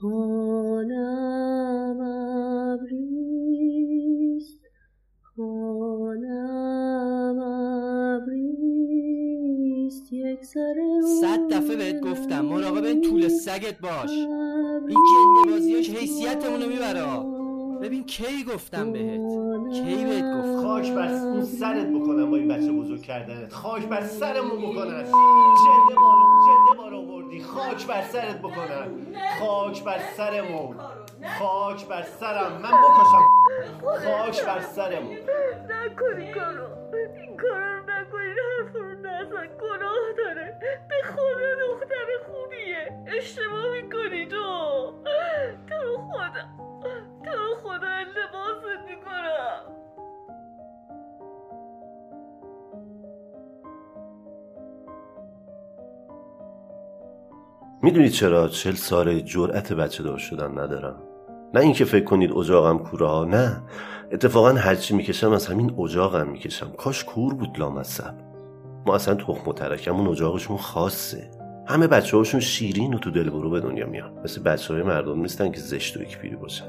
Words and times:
خانم 0.00 2.00
ابریست 2.70 4.60
خانم 5.36 7.38
ابریست. 8.22 10.12
یک 10.12 10.44
سر 10.44 10.74
صد 11.20 11.52
دفعه 11.52 11.76
بهت 11.76 12.00
گفتم 12.00 12.40
مراقب 12.40 12.84
این 12.84 13.00
طول 13.00 13.28
سگت 13.28 13.80
باش. 13.80 14.10
این 14.88 14.88
جنده 14.88 15.50
بازیاش 15.52 15.90
حیثیتمونو 15.90 16.68
می‌بره. 16.68 17.38
ببین 17.82 18.04
کی 18.04 18.44
گفتم 18.54 18.92
بهت؟ 18.92 19.20
کی 19.72 20.04
بهت 20.04 20.36
گفت 20.36 20.56
خاک 20.56 20.92
بر 20.92 21.14
اون 21.14 21.42
سرت 21.42 21.86
بکنم 21.86 22.30
با 22.30 22.36
این 22.36 22.48
بچه 22.48 22.72
بزرگ 22.72 23.02
کردنت. 23.02 23.52
خاک 23.52 23.88
بر 23.88 24.06
سرمون 24.06 24.58
بکنن 24.58 25.04
جنده 25.04 25.94
بارو 26.00 26.37
بارو 26.78 26.98
آوردی. 26.98 27.42
خاک 27.42 27.86
بر 27.86 28.02
سرت 28.02 28.38
بکنن. 28.38 28.88
خاک 29.40 29.84
بر 29.84 29.98
سرمون. 30.16 30.76
خاک 31.38 31.86
بر 31.88 32.02
سرم. 32.02 32.52
من 32.52 32.70
بکشم. 32.70 33.28
خاک 33.84 34.44
بر 34.44 34.60
سرمون. 34.60 35.16
نکنی 35.68 36.32
کارو. 36.32 36.66
این 37.16 37.36
کارو 37.36 37.76
رو 37.76 37.82
نکنی. 37.82 38.30
حرف 38.30 38.74
رو 38.74 38.82
نزن. 38.82 39.48
می‌دونید 57.82 58.10
چرا 58.10 58.48
چل 58.48 58.74
سال 58.74 59.20
جرأت 59.20 59.72
بچه 59.72 60.02
دار 60.02 60.18
شدن 60.18 60.58
ندارم؟ 60.58 60.96
نه 61.54 61.60
اینکه 61.60 61.84
فکر 61.84 62.04
کنید 62.04 62.32
اجاقم 62.32 62.78
کوره 62.78 63.28
نه. 63.28 63.62
اتفاقا 64.12 64.52
هرچی 64.52 64.94
می‌کشم 64.94 65.32
از 65.32 65.46
همین 65.46 65.74
اجاقم 65.80 66.28
می‌کشم. 66.28 66.70
کاش 66.78 67.04
کور 67.04 67.34
بود 67.34 67.58
لامصب. 67.58 68.14
ما 68.86 68.94
اصلا 68.94 69.14
تخم 69.14 69.50
و 69.50 69.52
ترکمون 69.52 70.08
اجاقشون 70.08 70.56
خاصه. 70.56 71.30
همه 71.66 71.86
بچه 71.86 72.16
هاشون 72.16 72.40
شیرین 72.40 72.94
و 72.94 72.98
تو 72.98 73.10
دل 73.10 73.30
برو 73.30 73.50
به 73.50 73.60
دنیا 73.60 73.86
میان. 73.86 74.12
مثل 74.24 74.42
بچه 74.42 74.74
های 74.74 74.82
مردم 74.82 75.20
نیستن 75.20 75.50
که 75.50 75.60
زشت 75.60 75.96
و 75.96 76.00
پیری 76.22 76.36
باشن. 76.36 76.66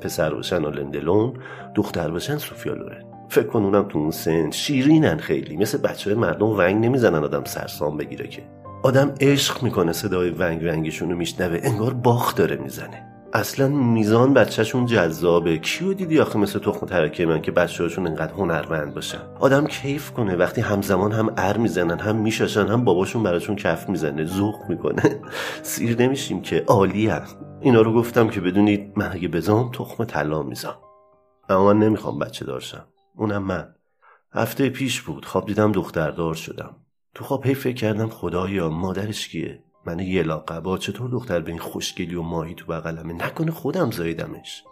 پسر 0.00 0.34
باشن 0.34 0.64
آلندلون 0.64 1.32
دختر 1.74 2.10
باشن 2.10 2.38
سوفیا 2.38 2.74
لورن. 2.74 3.04
فکر 3.28 3.46
کن 3.46 3.62
اونم 3.62 3.88
تو 3.88 3.98
اون 3.98 4.10
سن 4.10 4.50
شیرینن 4.50 5.16
خیلی. 5.16 5.56
مثل 5.56 5.78
بچه 5.78 6.10
های 6.10 6.18
مردم 6.18 6.46
ونگ 6.46 6.84
نمی‌زنن 6.84 7.24
آدم 7.24 7.44
سرسام 7.44 7.96
بگیره 7.96 8.28
که. 8.28 8.42
آدم 8.82 9.14
عشق 9.20 9.62
می‌کنه 9.62 9.92
صدای 9.92 10.30
ونگ 10.30 10.62
ونگشون 10.62 11.10
رو 11.10 11.16
میشنوه 11.16 11.60
انگار 11.62 11.94
باخ 11.94 12.34
داره 12.34 12.56
می‌زنه. 12.56 13.06
اصلا 13.32 13.68
میزان 13.68 14.34
بچهشون 14.34 14.86
جذابه. 14.86 15.58
کیو 15.58 15.94
دیدی 15.94 16.20
آخه 16.20 16.38
مثل 16.38 16.58
تخم 16.58 16.86
ترکه 16.86 17.26
من 17.26 17.42
که 17.42 17.52
بچه‌هاشون 17.52 18.06
انقدر 18.06 18.32
هنرمند 18.32 18.94
باشن؟ 18.94 19.18
آدم 19.40 19.66
کیف 19.66 20.10
کنه. 20.10 20.36
وقتی 20.36 20.60
همزمان 20.60 21.12
هم 21.12 21.34
ار 21.36 21.56
می‌زنن 21.56 21.98
هم 21.98 22.16
میشاشن 22.16 22.66
هم 22.66 22.84
باباشون 22.84 23.22
براشون 23.22 23.56
کف 23.56 23.88
می‌زنه 23.88 24.24
ذوق 24.24 24.68
می‌کنه. 24.68 25.20
سیر 25.62 26.02
نمیشیم 26.02 26.42
که 26.42 26.64
عالی 26.66 27.12
اینا 27.60 27.80
رو 27.80 27.92
گفتم 27.92 28.28
که 28.28 28.40
بدونید 28.40 28.92
من 28.96 29.12
اگه 29.12 29.28
بزام 29.28 29.70
تخم 29.72 30.04
طلا 30.04 30.42
میزام. 30.42 30.76
اما 31.48 31.72
من 31.72 31.78
نمی‌خوام 31.78 32.18
بچه 32.18 32.44
دارشم 32.44 32.84
اونم 33.16 33.42
من. 33.42 33.74
هفته 34.32 34.68
پیش 34.68 35.02
بود. 35.02 35.24
خواب 35.24 35.46
دیدم 35.46 35.72
دختردار 35.72 36.34
شدم. 36.34 36.76
تو 37.14 37.24
خواب 37.24 37.46
هی 37.46 37.54
فکر 37.54 37.74
کردم 37.74 38.08
خدایا 38.08 38.70
مادرش 38.70 39.28
کیه؟ 39.28 39.62
من 39.86 39.98
یه 39.98 40.22
لاقبا 40.22 40.78
چطور 40.78 41.10
دختر 41.10 41.40
به 41.40 41.50
این 41.50 41.60
خوشگلی 41.60 42.14
و 42.14 42.22
ماهی 42.22 42.54
تو 42.54 42.66
بغلمه؟ 42.66 43.12
نکنه 43.12 43.50
خودم 43.50 43.90
زایدمش 43.90 44.64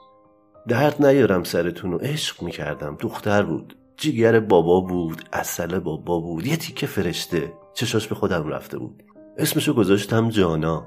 درد 0.69 1.07
نیارم 1.07 1.45
سرتون 1.45 1.95
و 1.95 1.99
عشق 1.99 2.43
می‌کردم 2.43 2.97
دختر 3.01 3.43
بود. 3.43 3.77
جیگر 3.97 4.41
بابا 4.41 4.81
بود 4.81 5.23
اصل 5.33 5.79
بابا 5.79 6.21
بود 6.21 6.47
یه 6.47 6.57
تیکه 6.57 6.87
فرشته. 6.87 7.53
چشاش 7.75 8.09
به 8.09 8.15
خودم 8.15 8.49
رفته 8.49 8.79
بود. 8.79 9.03
اسمشو 9.39 9.75
گذاشتم 9.75 10.29
جانا. 10.29 10.87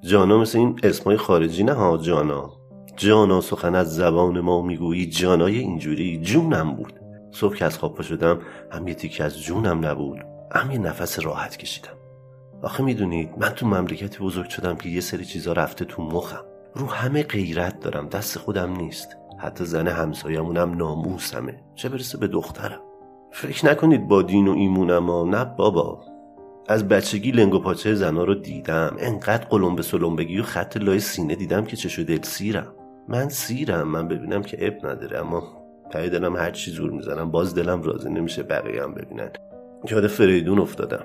جانا 0.00 0.38
مثل 0.38 0.58
این 0.58 0.80
اسمای 0.82 1.16
خارجی 1.16 1.64
نه 1.64 1.72
ها 1.72 1.96
جانا. 1.96 2.50
جانا 2.96 3.40
سخن 3.40 3.74
از 3.74 3.96
زبان 3.96 4.40
ما 4.40 4.62
می‌گویی 4.62 5.06
جانای 5.06 5.58
اینجوری 5.58 6.20
جونم 6.20 6.76
بود. 6.76 6.92
صبح 7.30 7.56
که 7.56 7.64
از 7.64 7.78
خواب 7.78 8.02
شدم 8.02 8.38
هم 8.72 8.88
یه 8.88 8.94
تیکه 8.94 9.24
از 9.24 9.42
جونم 9.42 9.86
نبود. 9.86 10.31
هم 10.54 10.70
یه 10.70 10.78
نفس 10.78 11.24
راحت 11.24 11.56
کشیدم. 11.56 11.96
آخه 12.62 12.82
می‌دونید 12.82 13.30
من 13.38 13.48
تو 13.48 13.66
مملکتی 13.66 14.18
بزرگ 14.18 14.48
شدم 14.48 14.76
که 14.76 14.88
یه 14.88 15.00
سری 15.00 15.24
چیزا 15.24 15.52
رفته 15.52 15.84
تو 15.84 16.02
مخم. 16.02 16.44
رو 16.74 16.86
همه 16.86 17.22
غیرت 17.22 17.80
دارم 17.80 18.08
دست 18.08 18.38
خودم 18.38 18.76
نیست. 18.76 19.16
حتی 19.38 19.64
زن 19.64 19.88
همسایمونم 19.88 20.76
ناموسمه. 20.76 21.60
چه 21.74 21.88
برسه 21.88 22.18
به 22.18 22.26
دخترم؟ 22.26 22.80
فکر 23.32 23.66
نکنید 23.66 24.08
با 24.08 24.22
دین 24.22 24.48
و 24.48 24.52
ایمونم 24.52 25.10
ها 25.10 25.24
نه 25.24 25.44
بابا. 25.44 26.04
از 26.68 26.88
بچگی 26.88 27.30
لنگ 27.30 27.54
و 27.54 27.58
پاچه 27.58 27.94
زنا 27.94 28.24
رو 28.24 28.34
دیدم. 28.34 28.96
انقدر 28.98 29.44
قلم 29.44 29.76
به 29.76 29.82
سلم 29.82 30.16
و 30.16 30.42
خط 30.42 30.76
لای 30.76 31.00
سینه 31.00 31.34
دیدم 31.34 31.64
که 31.64 31.76
چشو 31.76 32.02
دل 32.02 32.22
سیرم. 32.22 32.72
من 33.08 33.28
سیرم. 33.28 33.88
من 33.88 34.08
ببینم 34.08 34.42
که 34.42 34.66
اب 34.66 34.86
نداره 34.86 35.18
اما 35.18 35.42
ته 35.90 36.08
دلم 36.08 36.36
هر 36.36 36.50
چی 36.50 36.70
زور 36.70 36.90
می‌زنم 36.90 37.30
باز 37.30 37.54
دلم 37.54 37.82
راضی 37.82 38.10
نمیشه 38.10 38.42
بقیه 38.42 38.82
هم 38.82 38.94
ببینن. 38.94 39.30
یاد 39.90 40.06
فریدون 40.06 40.58
افتادم. 40.58 41.04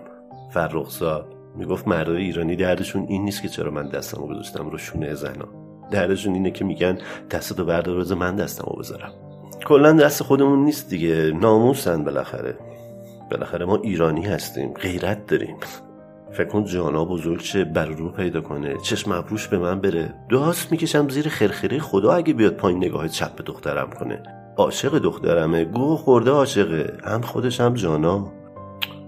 فرخزاد 0.54 1.34
می‌گفت 1.56 1.88
مردای 1.88 2.24
ایرانی 2.24 2.56
دردشون 2.56 3.06
این 3.10 3.24
نیست 3.24 3.42
که 3.42 3.48
چرا 3.48 3.72
من 3.72 3.90
دستمو 3.90 4.28
گذاشتم 4.28 4.70
رو 4.70 4.78
شونه 4.78 5.14
زنا. 5.14 5.48
دردشون 5.92 6.34
اینه 6.34 6.52
که 6.52 6.66
میگن 6.66 6.98
دستتو 7.32 7.66
بردار 7.66 7.96
روز 7.96 8.12
من 8.12 8.36
دستمو 8.36 8.80
بذارم. 8.80 9.12
کلا 9.66 9.92
دست 9.92 10.24
خودمون 10.24 10.66
نیست 10.66 10.90
دیگه. 10.90 11.32
ناموسن 11.42 12.04
بالاخره. 12.04 12.58
بالاخره 13.32 13.66
ما 13.66 13.76
ایرانی 13.76 14.26
هستیم 14.26 14.74
غیرت 14.74 15.28
داریم. 15.28 15.58
فکر 16.32 16.48
کن 16.48 16.66
جانا 16.66 17.06
بزرگ 17.06 17.40
چه 17.42 17.64
بر 17.64 17.86
رو 17.86 18.10
پیدا 18.10 18.42
کنه. 18.42 18.78
چشم 18.78 19.12
ابروش 19.12 19.48
به 19.48 19.58
من 19.58 19.82
بره. 19.82 20.14
داست 20.30 20.72
می‌کشم 20.72 21.10
زیر 21.10 21.30
خرخره. 21.30 21.80
خدا 21.80 22.12
اگه 22.12 22.34
بیاد 22.34 22.54
پایین 22.54 22.78
نگاه 22.78 23.08
چپ 23.08 23.36
به 23.36 23.44
دخترم 23.44 23.90
کنه. 24.00 24.24
عاشق 24.58 25.00
دخترمه. 25.00 25.66
گو 25.66 25.96
خورده 25.96 26.32
عاشقه. 26.32 26.98
هم 27.04 27.22
خودش 27.22 27.62
هم 27.62 27.74
جانا. 27.74 28.37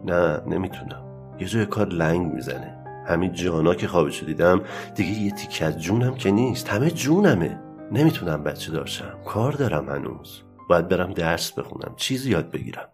نه 0.09 0.41
نمی‌تونم. 0.47 1.03
یه 1.39 1.47
جای 1.47 1.65
کار 1.65 1.87
لنگ 1.87 2.33
می‌زنه. 2.33 2.75
همین 3.07 3.33
جانا 3.33 3.75
که 3.75 3.87
خوابشو 3.87 4.25
دیدم 4.25 4.61
دیگه 4.95 5.21
یه 5.21 5.31
تیکه 5.31 5.65
از 5.65 5.81
جونم 5.81 6.15
که 6.15 6.31
نیست. 6.31 6.67
همه 6.67 6.91
جونمه. 6.91 7.59
نمی‌تونم 7.91 8.43
بچه 8.43 8.71
دارشم 8.71 9.19
کار 9.25 9.51
دارم 9.53 9.89
هنوز. 9.89 10.41
باید 10.69 10.87
برم 10.87 11.13
درس 11.13 11.51
بخونم. 11.51 11.93
چیزی 11.97 12.31
یاد 12.31 12.51
بگیرم. 12.51 12.87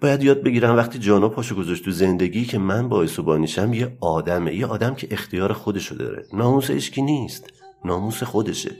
باید 0.00 0.22
یاد 0.22 0.42
بگیرم 0.42 0.76
وقتی 0.76 0.98
جانا 0.98 1.28
پاشو 1.28 1.54
گذاشت 1.54 1.84
تو 1.84 1.90
زندگی 1.90 2.44
که 2.44 2.58
من 2.58 2.88
باعث 2.88 3.18
و 3.18 3.22
بانیشم 3.22 3.72
یه 3.72 3.96
آدمه. 4.00 4.54
یه 4.54 4.66
آدم 4.66 4.94
که 4.94 5.08
اختیار 5.10 5.52
خودشو 5.52 5.94
داره. 5.94 6.26
ناموس 6.32 6.70
اشکی 6.70 7.02
نیست. 7.02 7.50
ناموس 7.84 8.22
خودشه. 8.22 8.70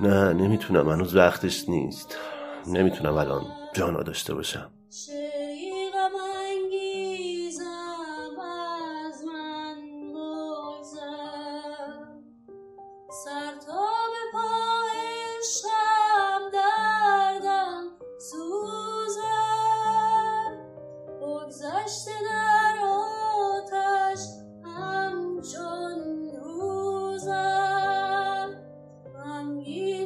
نه 0.00 0.32
نمی‌تونم. 0.32 0.88
هنوز 0.88 1.16
وقتش 1.16 1.68
نیست. 1.68 2.18
نمی‌تونم 2.66 3.14
الان 3.14 3.42
جانا 3.74 4.02
داشته 4.02 4.34
باشم. 4.34 4.70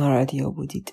نارادیو 0.00 0.50
بودید. 0.50 0.92